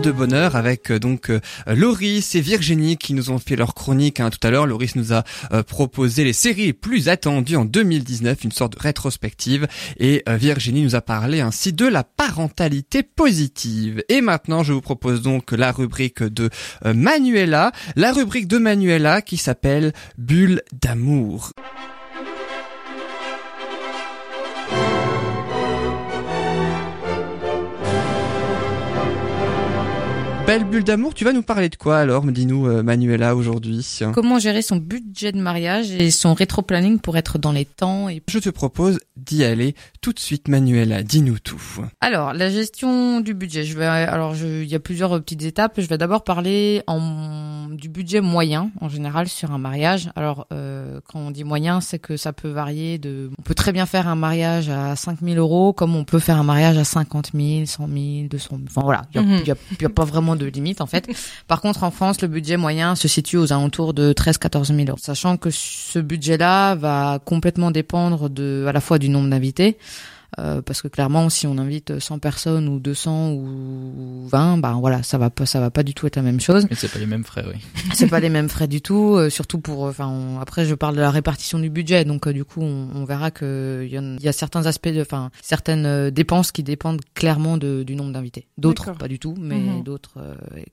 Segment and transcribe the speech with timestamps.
[0.00, 4.20] de bonheur avec euh, donc euh, Loris et Virginie qui nous ont fait leur chronique
[4.20, 4.66] hein, tout à l'heure.
[4.66, 5.22] Loris nous a
[5.52, 9.66] euh, proposé les séries plus attendues en 2019, une sorte de rétrospective,
[9.98, 14.02] et Virginie nous a parlé ainsi de la parentalité positive.
[14.08, 16.48] Et maintenant, je vous propose donc la rubrique de
[16.84, 21.50] Manuela, la rubrique de Manuela qui s'appelle Bulle d'amour.
[30.46, 34.00] Belle bulle d'amour, tu vas nous parler de quoi alors, me dis-nous euh, Manuela aujourd'hui
[34.12, 38.22] Comment gérer son budget de mariage et son rétro-planning pour être dans les temps et...
[38.28, 41.62] Je te propose d'y aller tout de suite Manuela, dis-nous tout.
[42.00, 45.86] Alors, la gestion du budget, je vais alors il y a plusieurs petites étapes, je
[45.86, 50.10] vais d'abord parler en du budget moyen en général sur un mariage.
[50.16, 53.72] Alors euh, quand on dit moyen, c'est que ça peut varier de on peut très
[53.72, 57.30] bien faire un mariage à 5000 euros comme on peut faire un mariage à 50
[57.34, 58.60] 000, 100 000, 200 000.
[58.68, 61.08] Enfin voilà, il n'y a, y a pas vraiment de limite en fait.
[61.48, 64.98] Par contre, en France, le budget moyen se situe aux alentours de 13-14 000 euros,
[65.00, 69.78] sachant que ce budget-là va complètement dépendre de à la fois du nombre d'invités,
[70.38, 75.02] euh, parce que clairement, si on invite 100 personnes ou 200 ou 20, ben voilà,
[75.02, 76.66] ça va pas, ça va pas du tout être la même chose.
[76.70, 77.60] Mais c'est pas les mêmes frais, oui.
[77.94, 81.00] c'est pas les mêmes frais du tout, euh, surtout pour, enfin, après je parle de
[81.00, 84.28] la répartition du budget, donc euh, du coup on, on, verra que il y, y,
[84.28, 89.08] a certains aspects, enfin certaines dépenses qui dépendent clairement de, du nombre d'invités, d'autres pas
[89.08, 89.82] du tout, mais mhm.
[89.82, 90.18] d'autres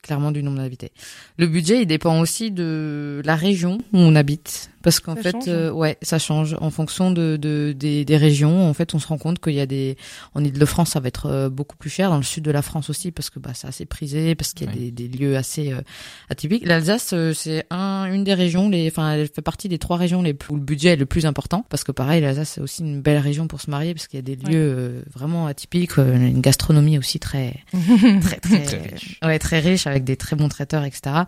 [0.02, 0.92] clairement du nombre d'invités.
[1.38, 5.72] Le budget, il dépend aussi de la région où on habite parce qu'en fait, euh,
[5.72, 8.70] ouais, ça change en fonction de, de des, des, régions.
[8.70, 9.98] En fait, on se rend compte qu'il y a des
[10.34, 12.10] en Île-de-France, ça va être euh, beaucoup plus cher.
[12.10, 14.68] Dans le sud de la France aussi, parce que bah c'est assez prisé, parce qu'il
[14.68, 15.82] y a des, des, lieux assez euh,
[16.30, 16.66] atypiques.
[16.66, 20.34] L'Alsace, c'est un une des régions, les, enfin, elle fait partie des trois régions les
[20.34, 21.66] plus, où le budget est le plus important.
[21.70, 24.24] Parce que pareil, l'Alsace c'est aussi une belle région pour se marier, parce qu'il y
[24.24, 27.56] a des lieux vraiment atypiques, une gastronomie aussi très
[28.22, 29.20] très très, très riche.
[29.24, 31.24] ouais très riche avec des très bons traiteurs, etc.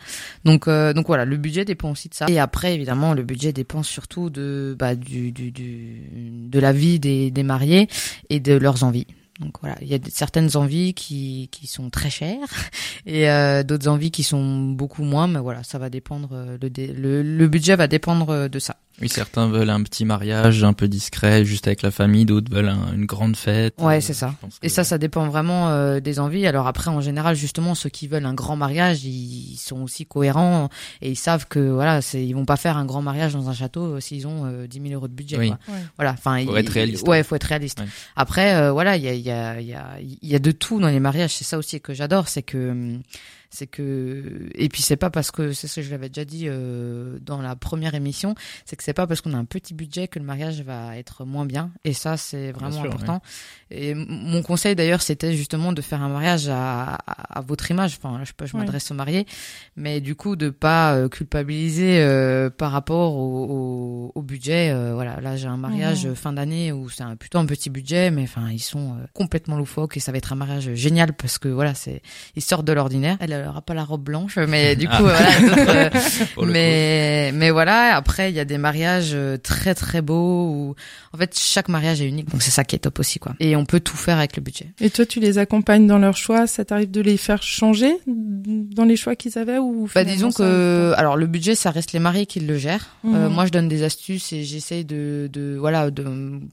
[0.46, 2.28] Donc donc voilà, le budget dépend aussi de ça.
[2.30, 6.72] Et après, évidemment, le budget budget dépend surtout de, bah, du, du, du, de la
[6.72, 7.88] vie des, des mariés
[8.30, 9.08] et de leurs envies.
[9.40, 12.48] Donc voilà, il y a certaines envies qui, qui sont très chères
[13.06, 16.30] et euh, d'autres envies qui sont beaucoup moins, mais voilà, ça va dépendre.
[16.34, 18.78] Euh, le, le, le budget va dépendre de ça.
[19.02, 22.74] Oui, certains veulent un petit mariage un peu discret, juste avec la famille, d'autres veulent
[22.94, 23.74] une grande fête.
[23.80, 24.36] Ouais, euh, c'est ça.
[24.62, 26.46] Et ça, ça dépend vraiment euh, des envies.
[26.46, 30.70] Alors après, en général, justement, ceux qui veulent un grand mariage, ils sont aussi cohérents
[31.02, 33.54] et ils savent que voilà, c'est, ils vont pas faire un grand mariage dans un
[33.54, 35.38] château euh, s'ils ont euh, 10 000 euros de budget.
[35.38, 35.58] Quoi.
[35.98, 36.14] Voilà.
[36.14, 37.08] Enfin, faut être réaliste.
[37.08, 37.82] Ouais, faut être réaliste.
[38.16, 40.52] Après, voilà, il y a, il y a, il y a, il y a de
[40.52, 41.34] tout dans les mariages.
[41.34, 43.02] C'est ça aussi que j'adore, c'est que hum,
[43.52, 46.46] c'est que et puis c'est pas parce que c'est ce que je l'avais déjà dit
[46.48, 48.34] euh, dans la première émission,
[48.66, 51.26] c'est que c'est pas parce qu'on a un petit budget que le mariage va être
[51.26, 53.22] moins bien et ça c'est vraiment important.
[53.70, 57.98] Et mon conseil d'ailleurs c'était justement de faire un mariage à, à, votre image.
[58.02, 59.26] Enfin, je, je m'adresse aux mariés,
[59.76, 64.72] mais du coup de pas euh, culpabiliser euh, par rapport au, au, au budget.
[64.72, 66.16] Euh, voilà, là j'ai un mariage mmh.
[66.16, 70.00] fin d'année où c'est plutôt un petit budget, mais enfin ils sont complètement loufoques et
[70.00, 72.02] ça va être un mariage génial parce que voilà c'est
[72.36, 73.18] ils sortent de l'ordinaire.
[73.20, 74.98] Elle elle aura pas la robe blanche, mais du ah.
[74.98, 75.30] coup, voilà.
[75.72, 75.90] Euh,
[76.46, 77.96] mais mais voilà.
[77.96, 80.76] Après, il y a des mariages euh, très très beaux où,
[81.14, 82.30] en fait, chaque mariage est unique.
[82.30, 83.34] Donc c'est ça qui est top aussi, quoi.
[83.40, 84.68] Et on peut tout faire avec le budget.
[84.80, 86.48] Et toi, tu les accompagnes dans leurs choix.
[86.48, 90.94] Ça t'arrive de les faire changer dans les choix qu'ils avaient ou Bah disons que,
[90.98, 92.96] alors le budget, ça reste les mariés qui le gèrent.
[93.06, 93.34] Euh, mhm.
[93.34, 96.06] moi, je donne des astuces et j'essaie de, de voilà, de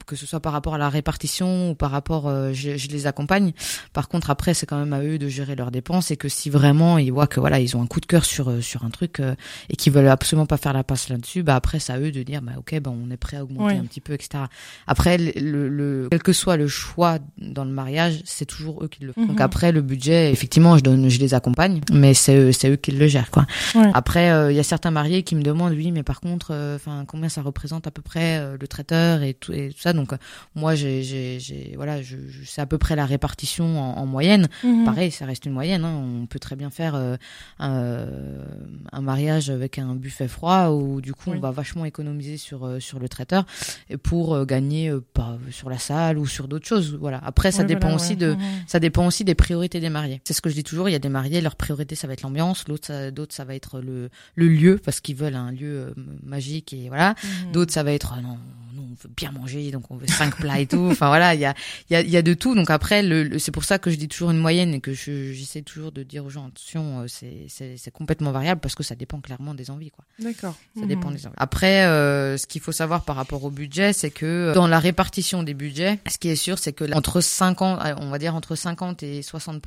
[0.05, 3.53] que ce soit par rapport à la répartition ou par rapport, je, je les accompagne.
[3.93, 6.49] Par contre, après, c'est quand même à eux de gérer leurs dépenses et que si
[6.49, 8.89] vraiment ils voient que voilà ils ont un coup de cœur sur euh, sur un
[8.89, 9.35] truc euh,
[9.69, 12.23] et qu'ils veulent absolument pas faire la passe là-dessus bah après c'est à eux de
[12.23, 14.43] dire bah ok bah on est prêt à augmenter un petit peu etc
[14.87, 19.03] après le, le, quel que soit le choix dans le mariage c'est toujours eux qui
[19.03, 19.25] le font.
[19.25, 19.41] Donc mhm.
[19.41, 22.91] après le budget effectivement je donne je les accompagne mais c'est eux c'est eux qui
[22.91, 23.45] le gèrent quoi.
[23.93, 27.03] Après euh, il y a certains mariés qui me demandent oui mais par contre enfin
[27.07, 29.93] combien ça représente à peu près le traiteur et tout et tout ça.
[29.93, 30.11] Donc
[30.55, 34.47] moi j'ai j'ai voilà je, je c'est à peu près la répartition en, en moyenne.
[34.63, 34.85] Mhm.
[34.85, 37.17] pareil ça reste une moyenne hein, on peut très bien faire euh,
[37.59, 42.79] un, mariage avec un buffet froid où du coup on va vachement économiser sur euh,
[42.79, 43.45] sur le traiteur
[43.89, 46.95] et pour euh, gagner pas sur la salle ou sur d'autres choses.
[46.99, 47.19] Voilà.
[47.23, 48.35] Après ça dépend aussi de
[48.67, 50.21] ça dépend aussi des priorités des mariés.
[50.25, 50.89] C'est ce que je dis toujours.
[50.89, 53.55] Il y a des mariés leur priorité ça va être l'ambiance, l'autre d'autres ça va
[53.55, 55.93] être le le lieu parce qu'ils veulent un lieu
[56.23, 57.15] magique et voilà.
[57.45, 57.51] Mhm.
[57.51, 58.37] D'autres ça va être non
[58.79, 60.87] on veut bien manger, donc on veut cinq plats et tout.
[60.91, 61.53] Enfin voilà, il y a,
[61.89, 62.55] y, a, y a de tout.
[62.55, 65.61] Donc après, le, c'est pour ça que je dis toujours une moyenne et que j'essaie
[65.61, 67.05] toujours de dire aux gens attention, euh,
[67.47, 69.91] c'est complètement variable parce que ça dépend clairement des envies.
[70.19, 70.55] D'accord.
[70.75, 70.87] Ça Mhm.
[70.87, 71.35] dépend des envies.
[71.37, 74.79] Après, euh, ce qu'il faut savoir par rapport au budget, c'est que euh, dans la
[74.79, 78.19] répartition des budgets, ce qui est sûr, c'est que là, entre 50, euh, on va
[78.19, 79.61] dire entre 50 et 60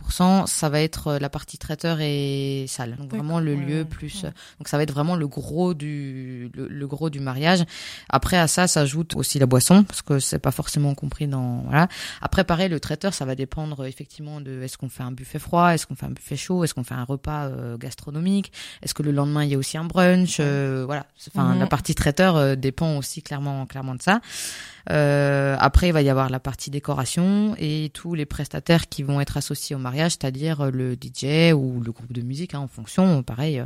[0.47, 2.97] ça va être la partie traiteur et salle.
[2.97, 4.23] Donc vraiment le D'accord, lieu ouais, plus.
[4.25, 4.31] ouais.
[4.59, 7.65] Donc ça va être vraiment le gros du le, le gros du mariage.
[8.09, 11.89] Après à ça s'ajoute aussi la boisson parce que c'est pas forcément compris dans voilà.
[12.21, 15.71] Après pareil le traiteur ça va dépendre effectivement de est-ce qu'on fait un buffet froid,
[15.75, 18.53] est-ce qu'on fait un buffet chaud, est-ce qu'on fait un repas euh, gastronomique,
[18.83, 21.07] est-ce que le lendemain il y a aussi un brunch, euh, voilà.
[21.35, 21.61] Enfin Mhm.
[21.61, 24.21] la partie traiteur euh, dépend aussi clairement clairement de ça.
[24.91, 29.21] Euh, après, il va y avoir la partie décoration et tous les prestataires qui vont
[29.21, 32.67] être associés au mariage, c'est-à-dire euh, le DJ ou le groupe de musique, hein, en
[32.67, 33.23] fonction.
[33.23, 33.63] Pareil,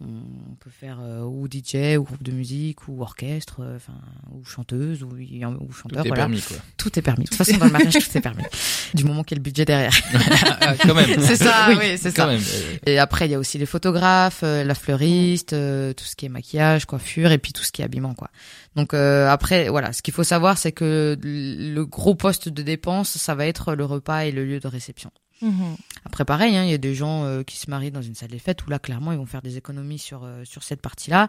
[0.00, 3.92] on peut faire euh, ou DJ ou groupe de musique ou orchestre, enfin
[4.32, 6.04] ou chanteuse ou, ou Tout chanteur.
[6.04, 6.22] est voilà.
[6.24, 6.56] permis, quoi.
[6.76, 7.24] Tout est permis.
[7.26, 8.42] De toute façon, dans le mariage, tout est permis.
[8.94, 9.92] Du moment qu'il y a le budget derrière.
[10.60, 11.20] Ah, quand même.
[11.20, 12.26] C'est ça, Oui, oui, c'est ça.
[12.26, 12.40] même.
[12.86, 16.26] Et après, il y a aussi les photographes, euh, la fleuriste, euh, tout ce qui
[16.26, 18.30] est maquillage, coiffure, et puis tout ce qui est habillement, quoi.
[18.74, 23.16] Donc euh, après, voilà, ce qu'il faut savoir, c'est que le gros poste de dépense,
[23.16, 25.10] ça va être le repas et le lieu de réception.
[25.42, 25.76] Mhm.
[26.04, 28.30] Après, pareil, hein, il y a des gens euh, qui se marient dans une salle
[28.30, 31.28] des fêtes où là, clairement, ils vont faire des économies sur euh, sur cette partie-là,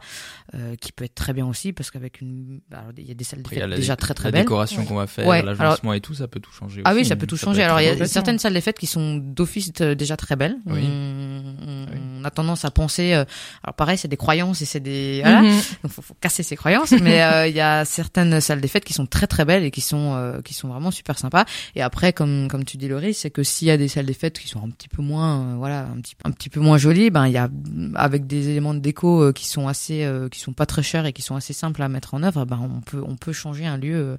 [0.54, 3.24] euh, qui peut être très bien aussi parce qu'avec une, alors, il y a des
[3.24, 4.42] salles a fêtes la, déjà très très la belles.
[4.44, 6.82] décoration qu'on va faire, Ouais, l'agencement et tout, ça peut tout changer.
[6.86, 7.00] Ah aussi.
[7.02, 7.64] oui, ça peut tout changer.
[7.64, 10.58] Alors, il y a certaines salles des fêtes qui sont d'office euh, déjà très belles.
[10.68, 10.84] Oui.
[10.88, 12.00] On, on- Oui.
[12.20, 13.14] on a tendance à penser.
[13.14, 13.26] euh,
[13.64, 15.42] alors, pareil, c'est des croyances et c'est des voilà.
[15.42, 15.62] Mhm.
[15.84, 16.92] Donc, faut, faut casser ses croyances.
[17.02, 19.72] mais euh, il y a certaines salles des fêtes qui sont très très belles et
[19.72, 21.46] qui sont euh, qui sont vraiment super sympas.
[21.76, 24.14] Et après, comme comme tu dis, Laurie, c'est que s'il y a des salles des
[24.14, 26.78] fêtes qui sont un petit peu moins euh, voilà un petit un petit peu moins
[26.78, 27.50] jolies, ben il y a
[27.96, 31.06] avec des éléments de déco euh, qui sont assez euh, qui sont pas très chers
[31.06, 33.66] et qui sont assez simples à mettre en œuvre, ben on peut on peut changer
[33.66, 33.96] un lieu.
[33.96, 34.18] euh,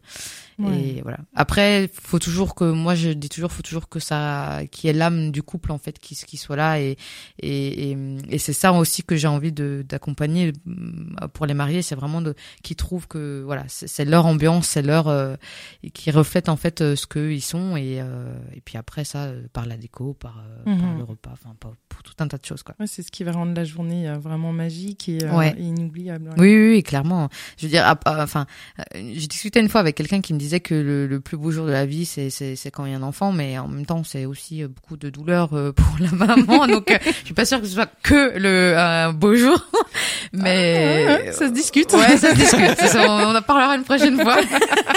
[0.61, 0.77] Ouais.
[0.97, 1.19] et voilà.
[1.37, 4.93] Après, faut toujours que moi je dis toujours, faut toujours que ça, qu'il y ait
[4.93, 6.97] l'âme du couple en fait qui qui soit là et
[7.39, 7.97] et et,
[8.29, 12.21] et c'est ça aussi que j'ai envie de d'accompagner euh, pour les mariés, c'est vraiment
[12.23, 12.35] de
[12.65, 15.37] qu'ils trouvent que voilà, c'est leur ambiance, c'est leur euh,
[15.95, 18.03] qui reflète en fait euh, ce que ils sont et
[18.53, 20.99] et puis après ça par la déco, par, euh, par Mhm.
[20.99, 22.75] le repas, enfin pour tout un tas de choses quoi.
[22.81, 25.55] Ouais, c'est ce qui va rendre la journée euh, vraiment magique et, euh, Ouais.
[25.59, 26.29] et inoubliable.
[26.31, 26.35] ouais.
[26.39, 27.29] Oui, oui, oui, clairement.
[27.59, 28.47] Je veux dire, enfin,
[28.95, 31.67] j'ai discuté une fois avec quelqu'un qui me disait que le, le plus beau jour
[31.67, 32.31] de la vie, c'est
[32.73, 35.53] quand il y a un enfant, mais en même temps, c'est aussi beaucoup de douleur
[35.55, 36.67] euh, pour la maman.
[36.67, 39.59] donc, euh, je suis pas sûre que ce soit que le beau jour,
[40.33, 41.93] mais Ah, ouais, ça se discute.
[41.93, 42.97] Ouais, ça se discute.
[42.97, 44.37] On on en parlera une prochaine fois.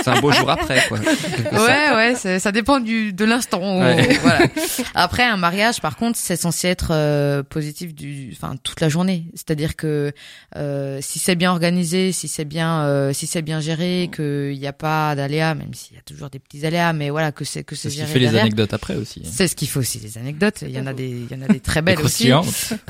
[0.04, 0.98] C'est un beau jour après, quoi.
[1.02, 1.54] sorte.
[1.54, 3.60] Ouais, ouais, ça dépend du de l'instant.
[3.62, 4.18] où- Ouais.
[4.22, 4.48] Voilà.
[4.96, 9.26] Après, un mariage, par contre, c'est censé être euh, positif du, enfin, toute la journée.
[9.34, 10.12] C'est-à-dire que
[10.56, 14.68] euh, si c'est bien organisé, si c'est bien, euh, si c'est bien géré, qu'il n'y
[14.68, 17.64] a pas d'aléas, même s'il y a toujours des petits aléas, mais voilà, que c'est
[17.64, 19.22] que c'est C'est ce qui géré les anecdotes après aussi.
[19.26, 19.30] hein.
[19.32, 20.62] C'est ce qu'il faut aussi, les anecdotes.
[20.64, 22.32] Il y en a des, il y en a des très Les belles aussi.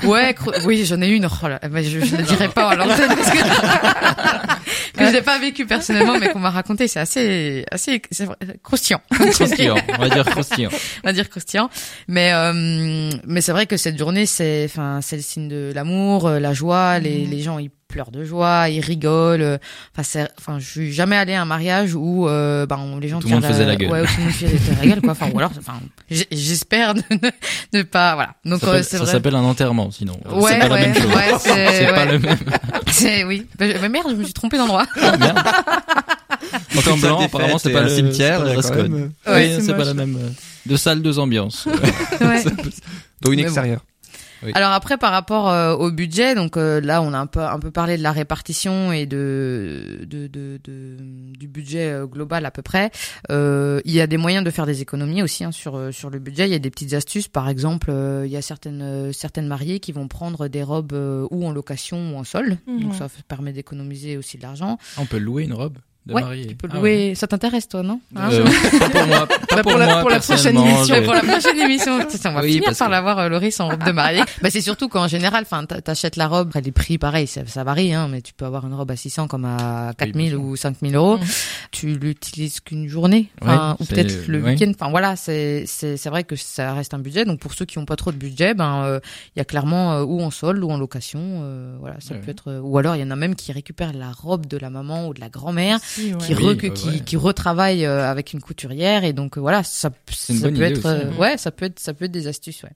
[0.04, 1.26] Ouais, cro- oui, j'en ai une.
[1.42, 3.38] Oh là, mais je, je ne dirai pas l'antenne parce que,
[4.96, 6.88] que je l'ai pas vécu personnellement, mais qu'on m'a raconté.
[6.88, 9.00] C'est assez, assez, c'est vrai, croustillant.
[9.10, 9.76] Croustillant.
[9.98, 10.70] On va dire croustillant.
[11.04, 11.70] on va dire croustillant.
[12.08, 16.26] Mais euh, mais c'est vrai que cette journée, c'est enfin c'est le signe de l'amour,
[16.26, 16.98] euh, la joie.
[16.98, 17.30] Les Mhm.
[17.30, 19.42] les gens ils pleurent de joie, ils rigolent.
[19.42, 19.58] euh,
[19.94, 23.20] Enfin c'est enfin je suis jamais allé à un mariage où euh, ben les gens
[23.20, 23.90] Tout le monde faisait la gueule.
[23.90, 25.12] Ouais, tout le monde faisait la gueule quoi.
[25.12, 25.74] Enfin ou alors enfin
[26.30, 27.02] j'espère de
[27.72, 28.34] ne de pas voilà.
[28.44, 30.18] Donc Ça euh, s'appelle- c'est ça s'appelle un enterrement, sinon.
[30.30, 31.06] Ouais, c'est pas la ouais, même chose.
[31.06, 32.38] ouais, c'est- c'est pas le même.
[32.90, 33.46] C'est oui.
[33.60, 34.86] Mais mais merde, je me suis trompée d'endroit.
[35.02, 35.38] Ah, merde.
[36.90, 38.54] En blanc, apparemment, c'est pas et le un cimetière, c'est pas le il y a
[38.54, 38.90] dress quand code.
[38.90, 40.16] même, Oui, Ouais, c'est c'est pas la même.
[40.16, 40.28] euh,
[40.66, 41.66] De salles, deux ambiances.
[42.20, 42.44] Ouais.
[43.22, 43.80] Donc une extérieure.
[44.44, 44.50] Oui.
[44.54, 47.58] Alors après par rapport euh, au budget, donc euh, là on a un peu un
[47.58, 50.96] peu parlé de la répartition et de de, de, de-
[51.38, 52.90] du budget euh, global à peu près.
[53.30, 56.18] Euh, il y a des moyens de faire des économies aussi hein, sur sur le
[56.18, 56.48] budget.
[56.48, 57.28] Il y a des petites astuces.
[57.28, 60.92] Par exemple, euh, il y a certaines euh, certaines mariées qui vont prendre des robes
[60.92, 62.58] euh, ou en location ou en solde.
[62.66, 62.98] Donc Mhm.
[62.98, 64.78] ça f- permet d'économiser aussi de l'argent.
[64.98, 65.78] On peut louer une robe?
[66.06, 66.46] De Ouais.
[66.48, 67.14] Tu peux Ah louer.
[67.14, 68.44] Ça t'intéresse toi non Hein Euh,
[68.78, 69.26] pas pour moi.
[69.26, 70.00] Pas Bah, pour, pour la- moi.
[70.00, 71.98] pour la prochaine émission, pour la prochaine émission.
[72.24, 74.22] On va Oui, finir par que- l'avoir euh, Loris en robe de mariée.
[74.42, 77.42] bah c'est surtout qu'en général, enfin t'a- t'achètes la robe, après, les prix pareil, ça,
[77.46, 80.40] ça varie hein, mais tu peux avoir une robe à 600 comme à 4000 sûr.
[80.42, 81.18] ou 5000 euros.
[81.18, 81.24] Mhm.
[81.70, 84.50] Tu l'utilises qu'une journée, Ouais, ou peut-être le ouais.
[84.52, 84.70] week-end.
[84.74, 87.24] Enfin voilà, c'est c'est c'est vrai que ça reste un budget.
[87.24, 89.00] Donc pour ceux qui ont pas trop de budget, ben euh,
[89.34, 92.20] il y a clairement euh, ou en solde ou en location, euh, voilà, ça Ouais,
[92.20, 92.60] peut être.
[92.62, 95.14] ou alors il y en a même qui récupèrent la robe de la maman ou
[95.14, 96.14] de la grand-mère Ouais.
[96.18, 97.00] qui, Oui, re- ouais, qui, ouais.
[97.00, 100.86] qui retravaille euh, avec une couturière et donc euh, voilà ça, ça peut être aussi.
[100.86, 102.70] euh, ouais ça peut être ça peut être des astuces ouais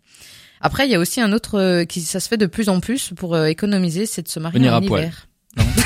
[0.61, 2.81] après il y a aussi un autre euh, qui ça se fait de plus en
[2.81, 5.03] plus pour euh, économiser c'est de se marier Venir en à poil.
[5.05, 5.65] hiver Non.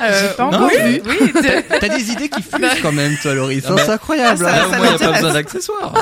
[0.00, 1.02] Euh, pas non, encore oui, vu.
[1.06, 1.32] oui,
[1.80, 3.64] T'as des idées qui fusent quand même, toi, Loris.
[3.66, 4.42] Ah bah, C'est incroyable.
[4.44, 4.66] Là, hein.
[4.66, 5.92] au moins, il n'y a pas besoin d'accessoires.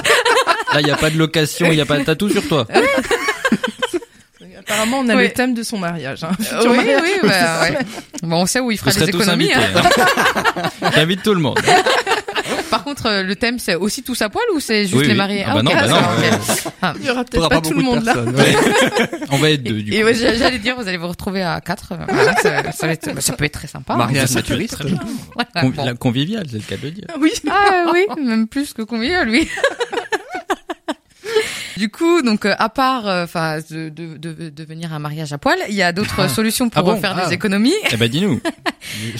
[0.74, 2.66] Là, il y a pas de location, il y a pas de tatou sur toi.
[4.68, 5.22] Apparemment, on a Oui.
[5.24, 6.24] le thème de son mariage.
[6.24, 6.30] Hein.
[6.38, 7.02] oui, Futur mariage.
[7.04, 7.78] oui, bah, ouais.
[8.22, 9.52] Bon, on sait où il Vous fera serez des tous économies.
[9.52, 9.78] invités.
[9.78, 9.82] hein.
[10.82, 10.90] hein.
[10.94, 11.58] J'invite tout le monde.
[12.70, 15.10] Par contre, euh, le thème, c'est aussi tous à poil ou c'est juste Oui, les
[15.12, 15.16] oui.
[15.16, 16.96] mariés Ah bah non, bah non, ok.
[17.00, 18.16] Il y aura peut-être pas, tout le beaucoup de monde là.
[18.18, 18.56] ouais.
[19.30, 20.06] On va être deux, du Et coup.
[20.06, 21.92] ouais, j'a- j'allais dire, vous allez vous retrouver à quatre.
[21.92, 23.94] euh, voilà, ça, ça va être- ça peut être très sympa.
[23.94, 23.98] hein.
[23.98, 24.74] Mariage Ça peut être naturiste.
[24.74, 24.98] très bien.
[25.34, 25.84] Voilà, Convi- bon.
[25.84, 27.04] la conviviale, c'est le cas de le dire.
[27.20, 27.32] Oui.
[27.48, 29.48] Ah oui, même plus que combien lui.
[31.76, 34.98] Du coup, donc euh, à part, euh, enfin, de, de, de, de venir à un
[34.98, 37.26] mariage à poil, il y a d'autres solutions pour Ah bon faire Ah.
[37.26, 37.74] des économies.
[37.92, 38.40] Eh ben, dis-nous.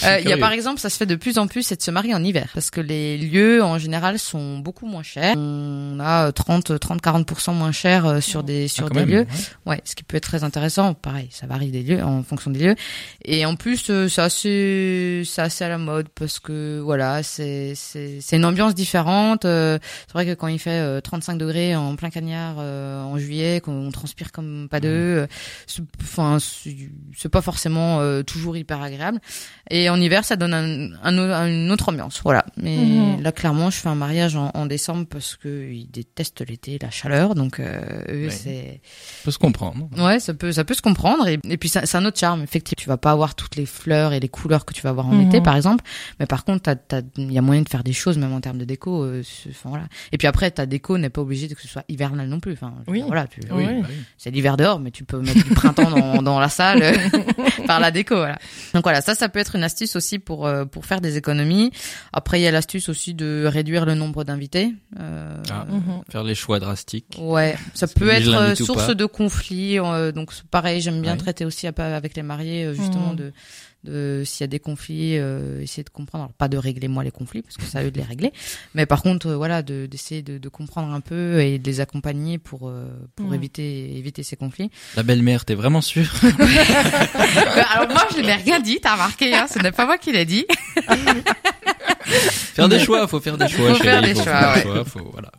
[0.03, 1.81] Euh, Il y a par exemple, ça se fait de plus en plus, c'est de
[1.81, 5.35] se marier en hiver, parce que les lieux en général sont beaucoup moins chers.
[5.37, 9.27] On a 30, 30, 40% moins cher euh, sur des Ah, sur des même, lieux.
[9.65, 9.73] ouais.
[9.75, 10.93] Ouais, ce qui peut être très intéressant.
[10.93, 12.75] Pareil, ça varie des lieux en fonction des lieux.
[13.25, 17.73] Et en plus, euh, c'est assez, c'est assez à la mode parce que voilà, c'est
[17.75, 19.43] c'est c'est une ambiance différente.
[19.43, 23.91] C'est vrai que quand il fait euh, 35 degrés en plein cagnard en juillet, qu'on
[23.91, 25.27] transpire comme pas deux,
[25.65, 29.19] c'est- enfin c'est pas forcément toujours hyper agréable.
[29.69, 32.21] Et en hiver, ça donne un, un une autre ambiance.
[32.23, 32.45] Voilà.
[32.57, 33.21] Mais Mhm.
[33.21, 36.89] là, clairement, je fais un mariage en, en décembre parce que ils détestent l'été, la
[36.89, 37.35] chaleur.
[37.35, 38.29] Donc euh, eux, Ouais.
[38.29, 38.81] c'est
[39.23, 39.89] Peut se comprendre.
[39.97, 41.27] Ouais, ça peut, ça peut se comprendre.
[41.27, 42.43] Et, et puis, ça- c'est un autre charme.
[42.43, 45.07] Effectivement, tu vas pas avoir toutes les fleurs et les couleurs que tu vas avoir
[45.07, 45.27] en Mhm.
[45.27, 45.83] été, par exemple.
[46.19, 48.41] Mais par contre, t'as- t'as- il y a moyen de faire des choses, même en
[48.41, 49.03] termes de déco.
[49.03, 49.85] euh, enfin, voilà.
[50.11, 52.53] Et puis après, ta déco n'est pas obligée de que ce soit hivernal non plus.
[52.53, 52.99] Enfin, Oui.
[52.99, 53.65] dire, voilà, tu, Oui.
[53.69, 53.83] oui.
[54.17, 56.81] c'est l'hiver dehors, mais tu peux mettre du printemps dans, dans la salle
[57.67, 58.15] par la déco.
[58.15, 58.37] Voilà.
[58.73, 61.71] Donc voilà, ça, ça peut être une astuce aussi pour euh, pour faire des économies.
[62.13, 64.73] Après, il y a l'astuce aussi de réduire le nombre d'invités.
[64.99, 65.65] Euh, Ah.
[65.69, 66.01] Mhm.
[66.09, 67.17] Faire les choix drastiques.
[67.19, 69.79] Ouais, ça peut être euh, source de conflits.
[69.79, 71.17] euh, donc pareil, j'aime bien Ouais.
[71.17, 73.15] traiter aussi avec les mariés, justement Mhm.
[73.17, 73.33] de
[73.85, 76.25] s'il y a des conflits, euh, essayer de comprendre.
[76.25, 78.33] Alors pas de régler moi les conflits parce que c'est à eux de les régler,
[78.73, 81.79] mais par contre euh, voilà de d'essayer de, de comprendre un peu et de les
[81.79, 83.33] accompagner pour euh, pour Mhm.
[83.35, 84.69] éviter éviter ces conflits.
[84.95, 86.29] La belle-mère, t'es vraiment sûr Euh,
[87.73, 90.25] alors moi je n'ai rien dit, t'as remarqué, hein, ce n'est pas moi qui l'ai
[90.25, 90.45] dit.
[92.55, 94.69] Faire des choix, faut faire des choix, Faut chérie, faire des faut choix, faire des
[94.69, 94.75] ouais.
[94.75, 95.31] choix, faut, voilà.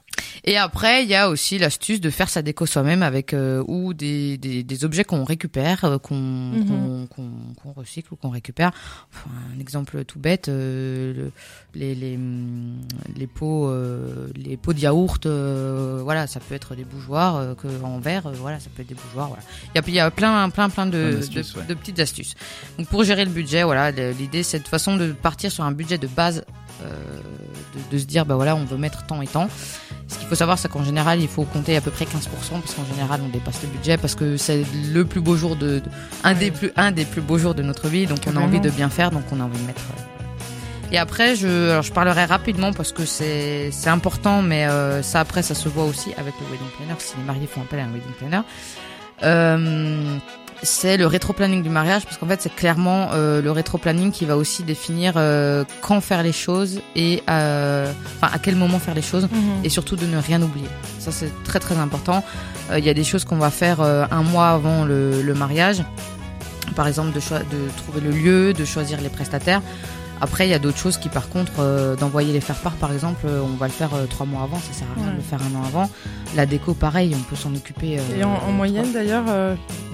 [0.50, 3.93] Et après, il y a aussi l'astuce de faire sa déco soi-même avec euh, ou
[3.93, 7.07] des, des, des objets qu'on récupère, euh, qu'on Mhm.
[7.09, 8.71] qu'on recycle ou qu'on récupère.
[9.12, 11.33] Enfin, un exemple tout bête, euh, le-
[11.75, 12.78] les, les, hum,
[13.14, 17.55] les pots, euh, les pots de yaourt, euh, voilà, ça peut être des bougeoirs euh,
[17.55, 19.28] que en verre, euh, voilà, ça peut être des bougeoirs.
[19.28, 19.43] Voilà.
[19.75, 21.67] Il y a, il y a plein, plein, plein de, Plein d'astuces, de, ouais.
[21.67, 22.35] de petites astuces.
[22.78, 25.99] Donc pour gérer le budget, voilà, l'idée c'est de façon de partir sur un budget
[25.99, 26.43] de base,
[26.85, 26.95] euh,
[27.90, 29.49] de, se dire bah voilà, on veut mettre tant et tant.
[30.08, 32.75] Ce qu'il faut savoir, c'est qu'en général, il faut compter à peu près 15%, parce
[32.75, 35.82] qu'en général, on dépasse le budget, parce que c'est le plus beau jour de,
[36.25, 38.61] un des plus, un des plus beaux jours de notre vie, donc on a envie
[38.61, 39.82] de bien faire, donc on a envie de mettre.
[39.82, 40.18] euh.
[40.90, 45.54] Et après, je, parlerai rapidement parce que c'est, c'est important, mais euh, ça après, ça
[45.54, 48.12] se voit aussi avec le wedding planner, si les mariés font appel à un wedding
[48.18, 48.40] planner.
[49.23, 50.18] Euh,
[50.62, 54.37] c'est le rétro-planning du mariage, parce qu'en fait, c'est clairement euh, le rétro-planning qui va
[54.37, 59.03] aussi définir euh, quand faire les choses et euh, enfin à quel moment faire les
[59.03, 59.65] choses Mhm.
[59.65, 60.69] et surtout de ne rien oublier.
[60.99, 62.25] Ça c'est très très important.
[62.77, 65.83] Il y a des choses qu'on va faire un mois avant le, le mariage,
[66.77, 67.21] par exemple de,
[67.79, 69.62] trouver le lieu, de choisir les prestataires.
[70.21, 73.25] Après, il y a d'autres choses qui, par contre, euh, d'envoyer les faire-part, par exemple,
[73.27, 75.12] euh, on va le faire euh, trois mois avant, ça sert à rien Ouais.
[75.12, 75.88] de le faire un an avant.
[76.35, 78.00] La déco, pareil, on peut s'en occuper.
[78.19, 79.27] Et en, en moyenne d'ailleurs,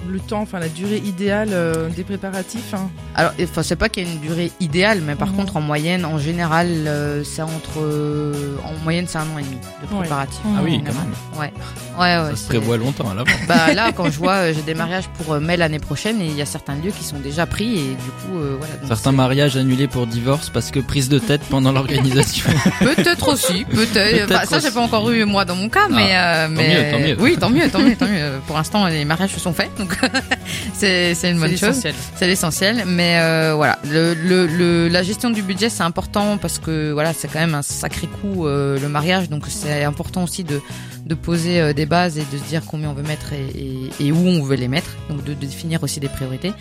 [0.09, 2.73] le temps, enfin la durée idéale euh, des préparatifs.
[2.73, 2.89] hein.
[3.15, 6.05] Alors, enfin, c'est pas qu'il y a une durée idéale, mais par contre, en moyenne,
[6.05, 9.99] en général, euh, c'est entre, euh, en moyenne, c'est un an et demi de Ouais.
[10.01, 10.39] préparatif.
[10.45, 11.13] Ah oui, quand même.
[11.39, 11.53] Ouais,
[11.99, 12.29] ouais, ouais.
[12.31, 13.25] Ça se prévoit longtemps à l'avant.
[13.47, 16.25] Bah là, quand je vois, euh, j'ai des mariages pour euh, mai l'année prochaine et
[16.25, 18.75] il y a certains lieux qui sont déjà pris et du coup, euh, voilà.
[18.75, 22.45] donc Certains mariages annulés pour divorce parce que prise de tête pendant l'organisation.
[22.79, 24.27] Peut-être aussi, peut-être.
[24.27, 26.91] Peut-être Enfin, ça, j'ai pas encore eu moi dans mon cas, mais euh, mais mieux,
[26.91, 27.17] tant mieux.
[27.19, 28.31] oui, tant mieux, tant mieux, tant mieux.
[28.47, 29.94] Pour l'instant, les mariages se sont faits, donc
[30.73, 31.61] c'est c'est une bonne chose.
[31.69, 31.95] l'essentiel.
[32.15, 36.59] C'est l'essentiel, mais euh, voilà, le, le, le, la gestion du budget c'est important parce
[36.59, 40.43] que voilà, c'est quand même un sacré coût euh, le mariage, donc c'est important aussi
[40.43, 40.61] de
[41.05, 44.07] de poser euh, des bases et de se dire combien on veut mettre et, et,
[44.07, 46.53] et où on veut les mettre, donc de, de définir aussi des priorités.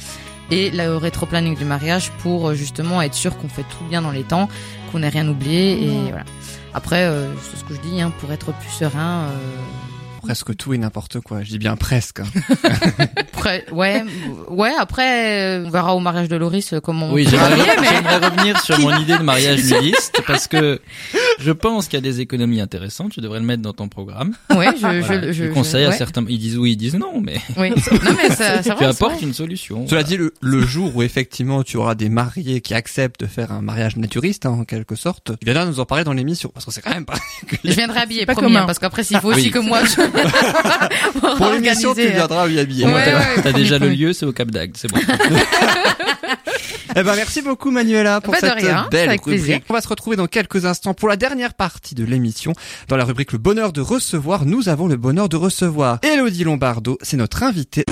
[0.50, 4.10] Et le rétro-planning du mariage pour euh, justement être sûr qu'on fait tout bien dans
[4.10, 4.48] les temps,
[4.92, 6.24] qu'on n'ait rien oublié et voilà.
[6.74, 9.28] Après, euh, c'est ce que je dis, hein, pour être plus serein.
[9.28, 9.30] Euh,
[10.24, 11.42] Presque tout et n'importe quoi.
[11.42, 12.20] Je dis bien presque.
[12.20, 12.24] hein.
[13.34, 14.02] après, ouais,
[14.48, 14.72] ouais.
[14.78, 17.08] Après, euh, on verra au mariage de Loris euh, comment.
[17.08, 17.38] on Oui, mais-
[17.88, 20.80] j'aimerais revenir sur mon idée de mariage nudiste parce que
[21.38, 23.12] Je pense qu'il y a des économies intéressantes.
[23.12, 24.34] Tu devrais le mettre dans ton programme.
[24.50, 25.02] Oui, je, Voilà.
[25.26, 25.96] je, je, je conseille à ouais.
[25.96, 26.24] certains.
[26.28, 27.70] Ils disent oui, ils disent non, mais Oui.
[27.70, 29.86] Non mais ça, ça tu va, apportes une solution.
[29.88, 33.52] Cela dit, le, le jour où effectivement tu auras des mariés qui acceptent de faire
[33.52, 36.64] un mariage naturiste, hein, en quelque sorte, il viendra nous en parler dans l'émission, parce
[36.66, 37.14] que c'est quand même pas...
[37.64, 38.64] Je viendrai habiller, pas commun.
[38.66, 39.94] parce qu'après s'il faut aussi que moi je
[41.36, 42.86] Pour l'émission, tu viendras y habiller.
[42.86, 44.98] Ouais, t'as ouais, promis, déjà le lieu, c'est au Cap d'Agde, c'est bon.
[46.96, 49.22] Eh ben, merci beaucoup, Manuela, pour Pas de cette rien, belle rubrique.
[49.22, 49.60] plaisir.
[49.68, 52.52] On va se retrouver dans quelques instants pour la dernière partie de l'émission.
[52.88, 56.96] Dans la rubrique Le bonheur de recevoir, nous avons le bonheur de recevoir Elodie Lombardo.
[57.02, 57.84] C'est notre invitée.